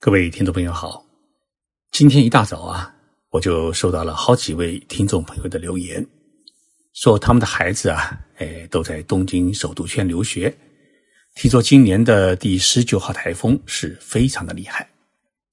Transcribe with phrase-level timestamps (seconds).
[0.00, 1.04] 各位听众朋友好，
[1.90, 2.94] 今天一大早啊，
[3.30, 6.06] 我就收到了好几位听众朋友的留言，
[6.94, 10.56] 说他们的孩子啊，哎，都在东京首都圈留学，
[11.34, 14.88] 听说今年的第十九号台风是非常的厉害，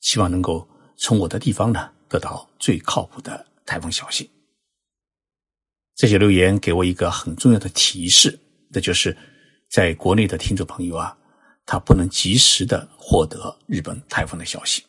[0.02, 0.66] 希望能够
[0.96, 4.30] 从我的地方呢得到最靠谱的台风消息。
[5.96, 8.40] 这些留言给我一个很重要的提示，
[8.70, 9.18] 那就是
[9.72, 11.18] 在国内的听众朋友啊。
[11.66, 14.84] 他不能及时的获得日本台风的消息，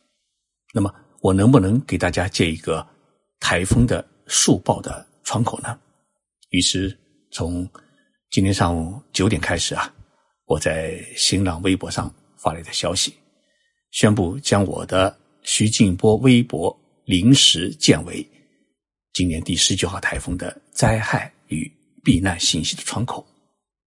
[0.75, 2.87] 那么我能不能给大家借一个
[3.41, 5.79] 台风的速报的窗口呢？
[6.51, 6.97] 于是
[7.31, 7.69] 从
[8.31, 9.93] 今天上午九点开始啊，
[10.45, 13.15] 我在新浪微博上发了一条消息，
[13.91, 18.27] 宣布将我的徐静波微博临时建为
[19.15, 21.71] 今年第十九号台风的灾害与
[22.05, 23.27] 避难信息的窗口，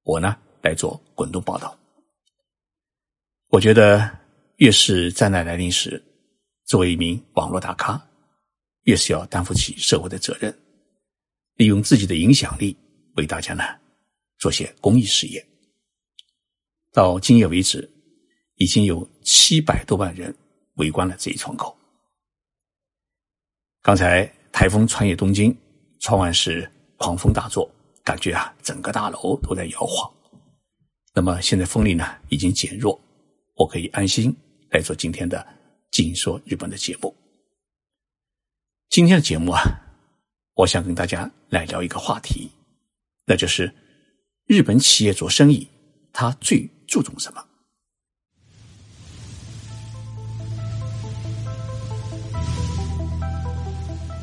[0.04, 1.78] 我呢来做滚动报道。
[3.52, 4.20] 我觉得，
[4.58, 6.02] 越是灾难来临时，
[6.66, 8.00] 作为一名网络大咖，
[8.84, 10.56] 越是要担负起社会的责任，
[11.56, 12.78] 利用自己的影响力
[13.16, 13.64] 为大家呢
[14.38, 15.44] 做些公益事业。
[16.94, 17.90] 到今夜为止，
[18.58, 20.34] 已经有七百多万人
[20.76, 21.76] 围观了这一窗口。
[23.82, 25.58] 刚才台风穿越东京，
[26.00, 27.68] 窗外是狂风大作，
[28.04, 30.08] 感觉啊整个大楼都在摇晃。
[31.16, 33.00] 那么现在风力呢已经减弱。
[33.60, 34.34] 我可以安心
[34.70, 35.38] 来做今天的
[35.92, 37.14] 《静说日本》的节目。
[38.90, 39.62] 今天的节目啊，
[40.54, 42.50] 我想跟大家来聊一个话题，
[43.26, 43.70] 那就是
[44.46, 45.68] 日本企业做生意，
[46.14, 47.46] 他最注重什么？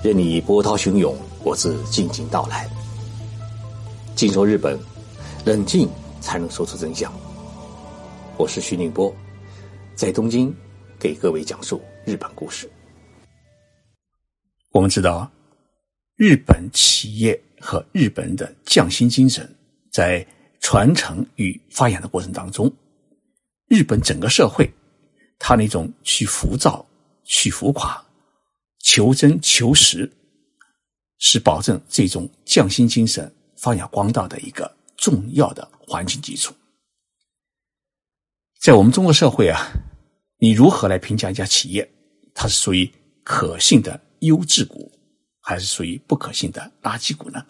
[0.03, 1.15] 任你波涛汹涌，
[1.45, 2.67] 我自静静到来。
[4.15, 4.81] 静说日本，
[5.45, 5.91] 冷静
[6.23, 7.13] 才能说出真相。
[8.39, 9.15] 我是徐宁波。
[9.97, 10.55] 在东京，
[11.01, 12.71] 给各位讲述日本故事。
[14.73, 15.33] 我们知道，
[16.17, 19.51] 日本企业和日本人的匠心精神，
[19.91, 20.25] 在
[20.61, 22.71] 传承与发扬的过程当中，
[23.69, 24.71] 日本整个社会，
[25.39, 26.85] 它那种去浮躁、
[27.25, 28.07] 去浮夸、
[28.81, 30.13] 求真求实，
[31.17, 36.55] 是保证这种匠心精神发扬光大的一个重要的环境基础。
[38.61, 39.73] 在我们中国社会啊。
[40.39, 41.91] 你如何来评价一家企业？
[42.35, 42.91] 它是属于
[43.25, 44.93] 可信的优质股，
[45.41, 47.45] 还是属于不可信的垃圾股呢？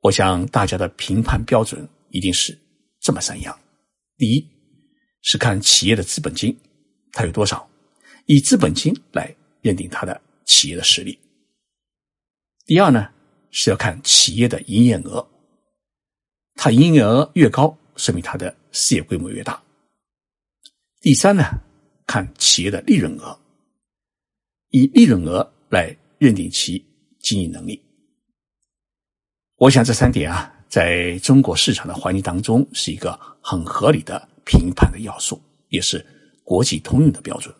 [0.00, 2.58] 我想大家的评判标准一定是
[3.00, 3.58] 这么三样：
[4.18, 4.46] 第一，
[5.22, 6.54] 是看企业的资本金，
[7.12, 7.68] 它有多少，
[8.26, 11.18] 以资本金来认定它的企业的实力；
[12.66, 13.10] 第二呢，
[13.50, 15.26] 是要看企业的营业额，
[16.56, 19.62] 它营业额越高，说明它的事业规模越大。
[21.00, 21.44] 第三呢，
[22.06, 23.40] 看企业的利润额，
[24.68, 26.84] 以利润额来认定其
[27.18, 27.82] 经营能力。
[29.56, 35.40] 我想这三点啊，在中国市场的环境当中是一个很合理的评判的要素，
[35.70, 36.04] 也是
[36.44, 37.54] 国际通用的标准。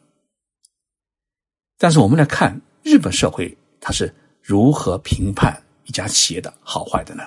[1.79, 7.23] 但是我们来看日本社会，它是如何评判一家企业的好坏的呢？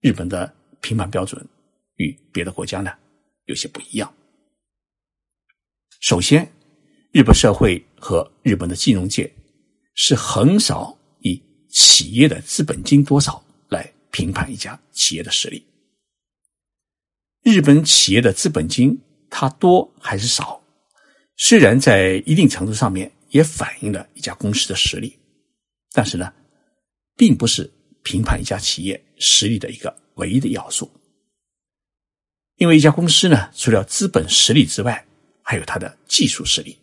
[0.00, 1.44] 日本的评判标准
[1.96, 2.92] 与别的国家呢
[3.46, 4.14] 有些不一样。
[6.00, 6.52] 首先，
[7.10, 9.32] 日本社会和日本的金融界
[9.94, 15.64] 是很少以企业的资本金多少来评判一家企业的实力。
[17.42, 20.62] 日本企业的资本金它多还是少，
[21.36, 25.18] 虽然在一定程度上面也反映了一家公司的实力，
[25.92, 26.32] 但是呢，
[27.16, 30.90] 并不是评判一家企业实力的一个唯一的要素。
[32.56, 35.05] 因为一家公司呢，除了资本实力之外，
[35.48, 36.76] 还有它的技术实力，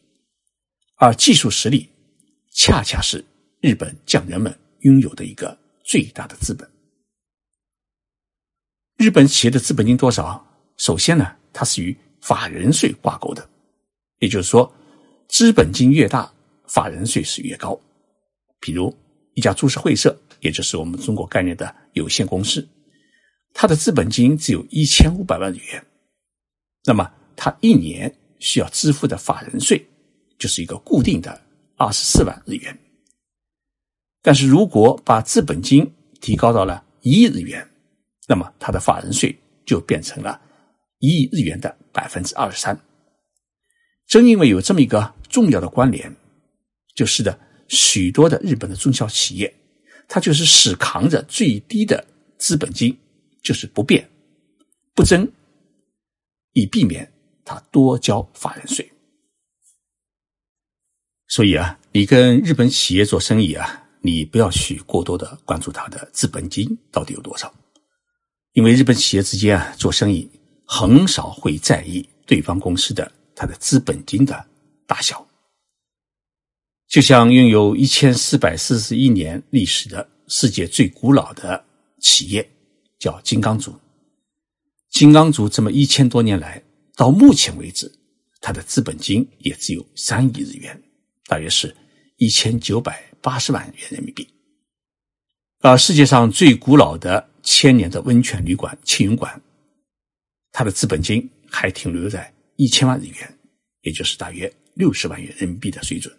[0.96, 1.90] 而技术实力
[2.50, 3.24] 恰恰是
[3.60, 6.66] 日本匠人们拥有的一个最大的资本。
[8.96, 10.48] 日本企业的资本金多少？
[10.78, 13.50] 首先呢，它是与法人税挂钩的，
[14.20, 14.74] 也就是说，
[15.28, 16.34] 资本金越大，
[16.66, 17.78] 法人税是越高。
[18.62, 18.98] 比如
[19.34, 22.66] 一家株式会社，也就是我们中国概念的有限公司，
[23.54, 25.86] 它的资本金只有一千五百万日元，
[26.86, 28.16] 那么它一年。
[28.44, 29.82] 需要支付的法人税
[30.38, 31.42] 就是一个固定的
[31.78, 32.78] 二十四万日元，
[34.22, 37.66] 但是如果把资本金提高到了一亿日元，
[38.28, 39.34] 那么它的法人税
[39.66, 40.42] 就变成了
[41.00, 42.78] 一亿日元的百分之二十三。
[44.08, 46.14] 正因为有这么一个重要的关联，
[46.96, 49.54] 就使得许多的日本的中小企业，
[50.10, 52.06] 它就是死扛着最低的
[52.38, 52.98] 资本金，
[53.42, 54.06] 就是不变
[54.94, 55.26] 不增，
[56.52, 57.10] 以避免。
[57.46, 58.92] 他多交法人税，
[61.28, 67.54] 所以啊，你跟日本企业做生意啊，你不要去过多的关注他的资本金到底有多少，
[68.54, 70.30] 因为日本企业之间啊做生意
[70.66, 74.46] 很少会在意对方公司的它的资本金的
[74.86, 75.26] 大小。
[76.88, 81.66] 就像拥有一千四百四十一年历史的世界最古老的
[82.00, 82.48] 企业
[83.00, 83.74] 叫金刚族，
[84.92, 86.62] 金刚族这么一千多年来，
[86.96, 87.92] 到目前为止，
[88.40, 90.82] 它的资本金也只有三亿日元，
[91.26, 91.76] 大约是
[92.18, 94.28] 一千九百八十万元人民币。
[95.60, 99.42] 而世界上最古老的千年的温泉旅馆青云馆，
[100.52, 103.38] 它的资本金还停留在一千万日元，
[103.82, 106.14] 也就是大约六十万元人民币的水准。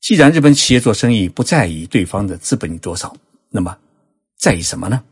[0.00, 3.16] 既然日本企业做生意不在意对方的资本多少，
[3.48, 3.76] 那么
[4.36, 5.02] 在意什么呢？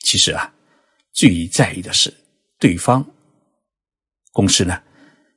[0.00, 0.52] 其实啊，
[1.12, 2.12] 最在意的是
[2.64, 3.04] 对方
[4.32, 4.82] 公司呢，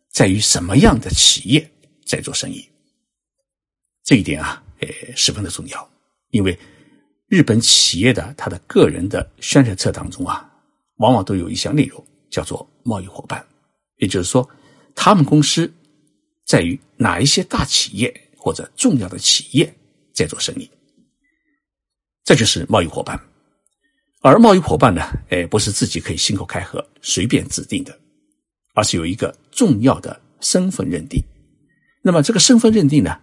[0.07, 1.69] 在于什么样的企业
[2.05, 2.65] 在做生意。
[4.01, 5.91] 这一点啊，呃，十分的重要。
[6.29, 6.57] 因为
[7.27, 10.49] 日本企业的他的个人的宣传册当中啊，
[10.99, 13.45] 往往都有一项内容叫做贸易伙伴，
[13.97, 14.49] 也就是说，
[14.95, 15.69] 他们公司
[16.45, 18.23] 在于哪一些大企业。
[18.39, 19.75] 或者重要的企业
[20.13, 20.71] 在做生意，
[22.23, 23.19] 这就是贸易伙伴。
[24.21, 27.97] 而贸易伙伴呢，哎，不是自己可以信口开河、随便指定的，
[28.73, 31.23] 而是有一个重要的身份认定。
[32.01, 33.17] 那么这个身份认定呢，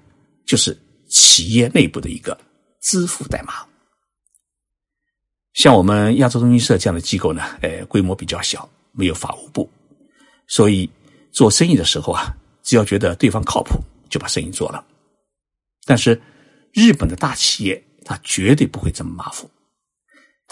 [0.46, 0.76] 就是
[1.08, 2.38] 企业内部的一个
[2.80, 3.66] 支付代码。
[5.52, 9.68] 像我们亚洲中心社这样的机构呢，哎，规模比较小，没有法务部，
[10.46, 10.88] 所以
[11.32, 14.84] 做生意的时候啊，只要觉得对方靠谱，就把生意做了。
[15.84, 16.20] 但是，
[16.72, 19.50] 日本的大企业他绝对不会这么马虎。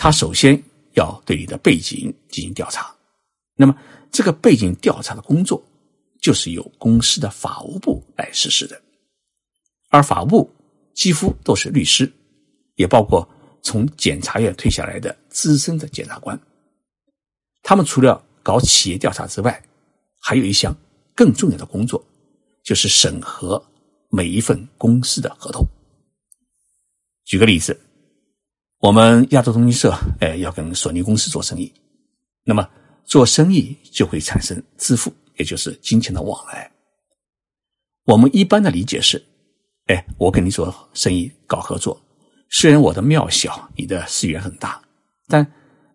[0.03, 0.61] 他首先
[0.95, 2.93] 要对你的背景进行调查，
[3.55, 3.79] 那么
[4.11, 5.65] 这个背景调查的工作
[6.21, 8.83] 就是由公司的法务部来实施的。
[9.91, 10.51] 而法务部
[10.93, 12.13] 几乎都是律师，
[12.75, 13.29] 也包括
[13.63, 16.37] 从检察院退下来的资深的检察官。
[17.63, 19.63] 他们除了搞企业调查之外，
[20.19, 20.77] 还有一项
[21.15, 22.05] 更重要的工作，
[22.65, 23.65] 就是审核。
[24.11, 25.65] 每一份公司的合同。
[27.25, 27.81] 举个例子，
[28.82, 31.73] 我们亚洲通讯社哎要跟索尼公司做生意，
[32.43, 32.69] 那么
[33.05, 36.69] 做生意就会产生支付，也就是金钱的往来。
[38.06, 39.25] 我们一般的理解是，
[39.87, 41.96] 哎，我跟你做生意搞合作，
[42.50, 44.82] 虽然我的庙小，你的事源很大，
[45.29, 45.46] 但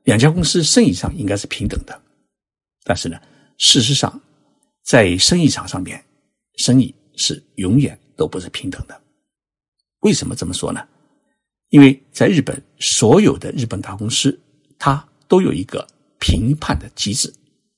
[0.05, 2.01] 两家公司生意上应该是平等的。
[2.85, 3.19] 但是呢，
[3.57, 4.21] 事实上，
[4.85, 6.01] 在生意场上面，
[6.55, 7.99] 生意是永远。
[8.15, 8.99] 都不是平等的，
[9.99, 10.83] 为什么这么说呢？
[11.69, 14.39] 因为在日本，所有的日本大公司，
[14.79, 15.85] 它都有一个
[16.19, 17.33] 评判的机制，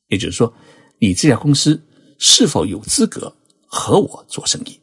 [0.07, 0.53] 也就是说，
[0.99, 1.81] 你这家公司
[2.19, 4.79] 是否有资格和我做生意。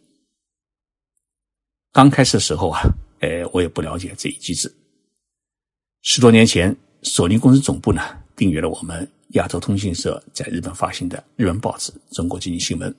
[1.93, 2.81] 刚开始的时候啊，
[3.21, 4.75] 哎，我也不了解这一机制。
[6.03, 8.03] 十多年前，索尼公司总部呢
[8.35, 12.91] 订阅了我们亚洲通讯社在日本发行的日文报纸《中国经济新闻》。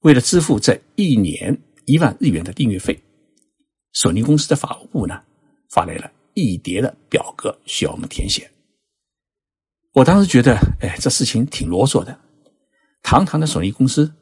[0.00, 1.56] 为了支付这一年
[1.86, 3.00] 一万日元的订阅费，
[3.92, 5.22] 索尼公司的法务部呢
[5.70, 8.50] 发来了一叠的表格需要我们填写。
[9.92, 12.18] 我当时觉得，哎，这事情挺啰嗦的。
[13.02, 14.12] 堂堂的索尼公司，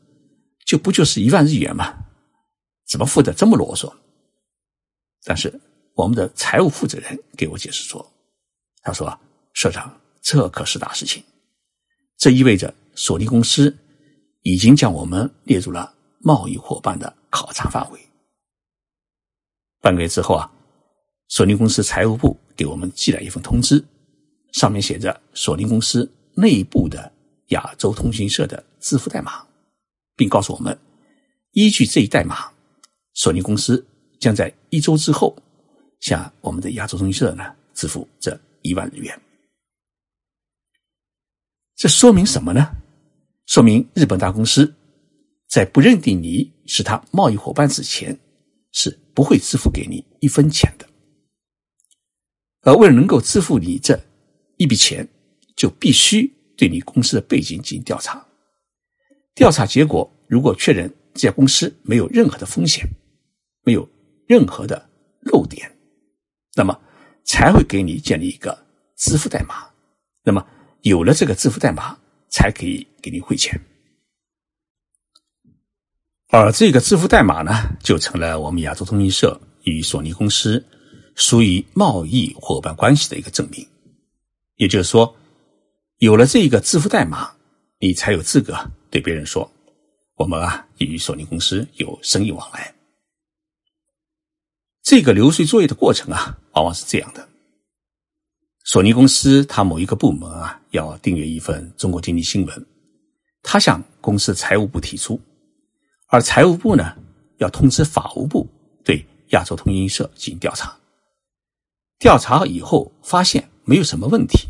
[0.64, 1.94] 就不就是一万日元吗？
[2.86, 3.92] 怎么付的这么啰嗦？
[5.24, 5.52] 但是
[5.94, 8.12] 我们的财务负责人给我解释说，
[8.82, 9.18] 他说
[9.52, 11.22] ：“社长，这可是大事情，
[12.16, 13.76] 这意味着索尼公司。”
[14.42, 18.05] 已经将我们列入了贸易伙伴的考察范围。
[19.80, 20.50] 半个月之后啊，
[21.28, 23.84] 索尼公司财务部给我们寄来一份通知，
[24.52, 27.12] 上面写着索尼公司内部的
[27.48, 29.46] 亚洲通讯社的支付代码，
[30.16, 30.76] 并告诉我们，
[31.52, 32.50] 依据这一代码，
[33.14, 33.84] 索尼公司
[34.18, 35.36] 将在一周之后
[36.00, 39.20] 向我们的亚洲通讯社呢支付这一万日元。
[41.76, 42.68] 这说明什么呢？
[43.46, 44.74] 说明日本大公司
[45.48, 48.18] 在不认定你是他贸易伙伴之前，
[48.76, 50.86] 是不会支付给你一分钱的。
[52.60, 53.98] 而为了能够支付你这
[54.58, 55.08] 一笔钱，
[55.56, 58.22] 就必须对你公司的背景进行调查。
[59.34, 62.86] 调查结果如果确认这家公司没有任何的风险，
[63.64, 63.88] 没有
[64.26, 64.90] 任何的
[65.22, 65.74] 漏点，
[66.54, 66.78] 那么
[67.24, 68.66] 才会给你建立一个
[68.96, 69.66] 支付代码。
[70.22, 70.46] 那么
[70.82, 71.98] 有了这个支付代码。
[72.28, 73.58] 才可以给你汇钱，
[76.38, 77.50] 而这个支付代码呢，
[77.82, 80.62] 就成了我们亚洲通讯社与索尼公司
[81.14, 83.66] 属于贸易伙伴关系的一个证明。
[84.56, 85.16] 也就是说，
[85.96, 87.32] 有了这个支付代码，
[87.78, 88.54] 你才有资格
[88.90, 89.50] 对别人说
[90.16, 92.74] ：“我们啊与索尼公司有生意往来。
[94.82, 97.26] 这个流水作业的过程啊，往往是这样的：
[98.66, 102.66] 索尼公司它某一个部门啊要订阅一份中国经济新闻，
[103.42, 105.18] 他向公司财务部提出，
[106.08, 106.96] 而财务部呢
[107.38, 108.48] 要通知法务部
[108.84, 110.76] 对亚洲通讯社进行调查。
[111.98, 114.48] 调查以后发现没有什么问题，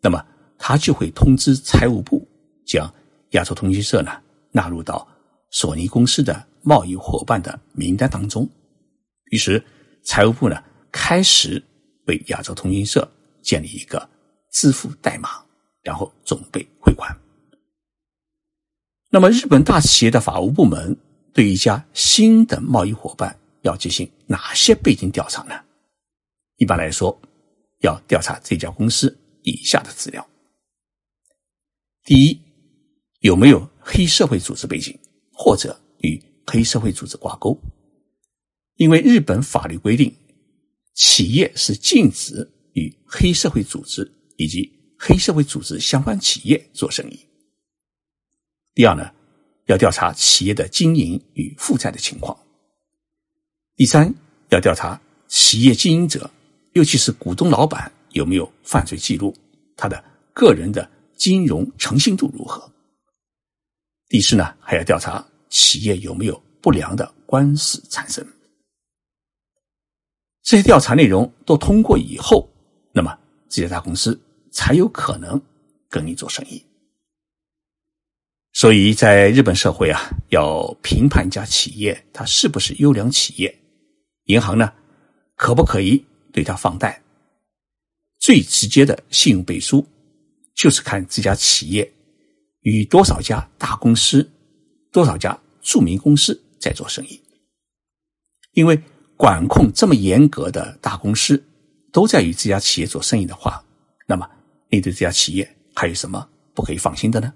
[0.00, 0.24] 那么
[0.58, 2.26] 他就会通知财务部
[2.66, 2.92] 将
[3.30, 4.10] 亚洲通讯社呢。
[4.52, 5.06] 纳入到
[5.50, 8.48] 索尼公司的贸易伙伴的名单当中，
[9.26, 9.62] 于是
[10.02, 10.56] 财务部呢
[10.90, 11.62] 开始
[12.06, 13.06] 为亚洲通讯社
[13.42, 14.08] 建立一个
[14.52, 15.28] 支付代码，
[15.82, 17.14] 然后准备汇款。
[19.10, 20.96] 那么日本大企业的法务部门
[21.32, 25.54] 对一家新的贸易伙伴要进行哪些背景调查呢？
[26.56, 27.20] 一般来说，
[27.80, 30.26] 要调查这家公司以下的资料：
[32.04, 32.40] 第一，
[33.20, 33.68] 有没有？
[33.88, 34.98] 黑社会组织背景，
[35.32, 37.56] 或者与黑社会组织挂钩，
[38.74, 40.12] 因为日本法律规定，
[40.94, 47.25] 企业是禁止与黑社会组织以及黑社会组织相关企业做生意。
[48.76, 49.10] 第二呢，
[49.64, 52.36] 要调查企业的经营与负债的情况。
[53.74, 54.14] 第三，
[54.50, 56.30] 要调查企业经营者，
[56.74, 59.34] 尤其是股东老板有没有犯罪记录，
[59.78, 60.04] 他的
[60.34, 62.70] 个人的金融诚信度如何。
[64.08, 68.22] 第四呢，还要调查企业有没有不良的官司产生。
[70.42, 72.46] 这些调查内容都通过以后，
[72.92, 73.18] 那么
[73.48, 75.40] 这家大公司才有可能
[75.88, 76.62] 跟你做生意。
[78.56, 83.54] 所以在日本社会啊，要评判一家企业它是不是优良企业，
[84.24, 84.72] 银行呢
[85.34, 86.98] 可不可以对它放贷？
[88.18, 89.86] 最直接的信用背书，
[90.54, 91.92] 就是看这家企业。
[92.62, 94.26] 与多少家大公司、
[94.90, 97.20] 多少家著名公司在做生意？
[98.52, 98.80] 因为
[99.18, 101.44] 管控这么严格的大公司
[101.92, 103.62] 都在与这家企业做生意的话，
[104.06, 104.26] 那么
[104.70, 107.30] 你对这家企业还有什么不可以放心的呢？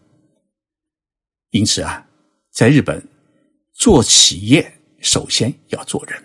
[1.50, 2.06] 因此啊，
[2.50, 3.02] 在日本
[3.72, 6.22] 做企业首先要做人，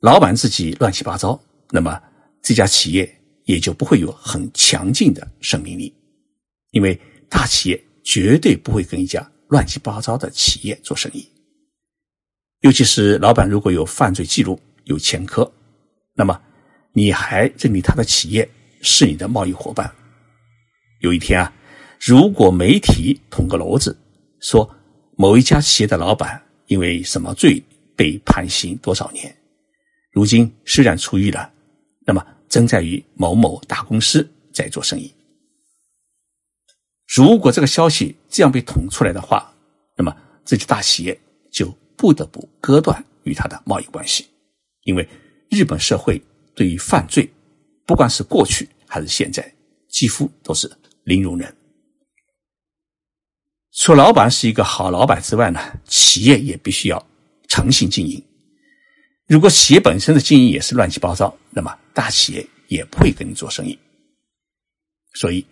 [0.00, 1.40] 老板自己乱七八糟，
[1.70, 2.00] 那么
[2.42, 5.94] 这家企业也就不会有很强劲的生命力，
[6.70, 7.00] 因为。
[7.28, 11.28] 大企业绝对不会跟一家乱七八糟的企业做生意，
[12.60, 15.52] 尤其是老板如果有犯罪记录、有前科，
[16.14, 16.40] 那么
[16.92, 18.48] 你还认定他的企业
[18.80, 19.92] 是你的贸易伙伴？
[21.00, 21.52] 有一天啊，
[21.98, 23.96] 如果媒体捅个娄子，
[24.40, 24.68] 说
[25.16, 27.62] 某一家企业的老板因为什么罪
[27.96, 29.34] 被判刑多少年，
[30.10, 31.50] 如今虽然出狱了，
[32.06, 35.12] 那么正在与某某大公司在做生意。
[37.06, 39.52] 如果这个消息这样被捅出来的话，
[39.96, 41.18] 那么这家大企业
[41.50, 44.26] 就不得不割断与他的贸易关系，
[44.82, 45.08] 因为
[45.48, 46.20] 日本社会
[46.54, 47.28] 对于犯罪，
[47.86, 49.50] 不管是过去还是现在，
[49.88, 50.70] 几乎都是
[51.04, 51.52] 零容忍。
[53.76, 57.06] 除老板是一个好老板之外呢，企业也必须要
[57.46, 58.20] 诚信经营。
[59.26, 63.78] 如果企业本身的经营也是乱七八糟，那么大企业也不会跟你做生意。
[65.12, 65.44] 所以，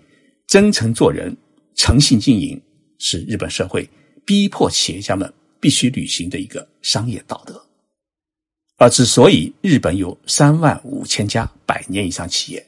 [0.49, 1.37] 真诚做人。
[1.77, 2.59] 诚信经营
[3.01, 3.87] 是日本社会
[4.25, 7.61] 逼迫企业家们必须履行的一个商业道德。
[8.77, 12.65] 而之所以日本有三万五千家百年以上企业，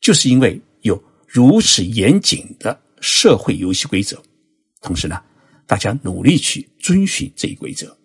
[0.00, 4.22] 就是因为有如此严谨的社会游戏规则，
[4.80, 5.22] 同时呢，
[5.66, 7.96] 大家努力去遵循这一规则，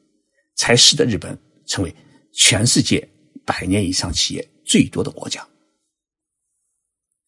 [0.55, 1.95] 才使得日本成为
[2.31, 3.07] 全世界
[3.45, 5.47] 百年以上企业最多的国家。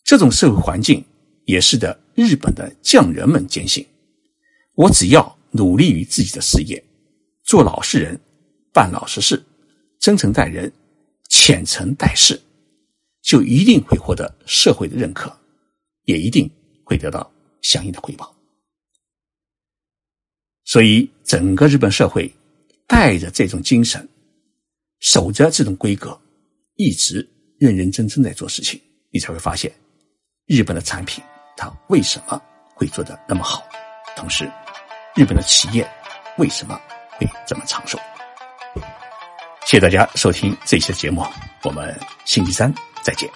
[0.04, 1.04] 这种社会环境。
[1.48, 3.86] 也是的，日本的匠人们坚信，
[4.74, 6.84] 我只要努力于自己的事业，
[7.44, 8.20] 做老实人，
[8.74, 9.46] 办老实事，
[10.00, 10.74] 真诚待人，
[11.30, 12.42] 虔诚待事，
[13.22, 15.32] 就一定会获得社会的认可，
[16.06, 16.50] 也一定
[16.84, 18.35] 会得到相应的回报。
[20.66, 22.30] 所以，整个日本社会
[22.88, 24.08] 带着这种精神，
[25.00, 26.20] 守着这种规格，
[26.76, 27.28] 一直
[27.60, 28.82] 认认真真在做事情，
[29.12, 29.72] 你才会发现，
[30.48, 31.24] 日本的产品。
[31.58, 32.42] 它为什么
[32.74, 33.64] 会做得那么好？
[34.18, 34.52] 同时，
[35.16, 35.90] 日本的企业
[36.38, 36.78] 为什么
[37.12, 37.98] 会这么长寿？
[39.66, 41.24] 谢谢大家收听这期的节目，
[41.64, 43.30] 我们星期三再见。